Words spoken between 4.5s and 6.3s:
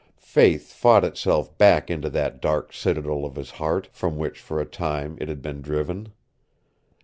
a time it had been driven.